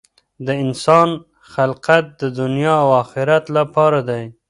[0.45, 1.09] د انسان
[1.53, 4.23] خلقت د دنیا او آخرت لپاره دی.